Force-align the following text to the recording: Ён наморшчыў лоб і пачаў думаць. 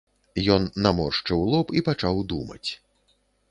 Ён 0.55 0.63
наморшчыў 0.85 1.45
лоб 1.51 1.75
і 1.81 1.85
пачаў 1.91 2.25
думаць. 2.35 2.65